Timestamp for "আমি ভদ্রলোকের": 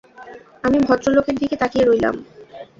0.63-1.35